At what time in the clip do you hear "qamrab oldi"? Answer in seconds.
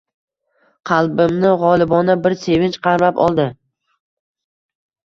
2.89-3.49